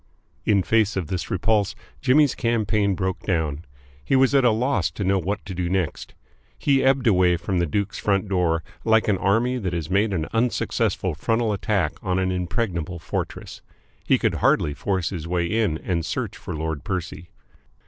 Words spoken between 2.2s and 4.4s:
campaign broke down. He was